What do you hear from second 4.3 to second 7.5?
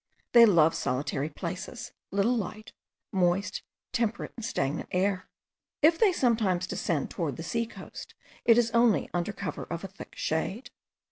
and stagnant air. If they sometimes descend towards the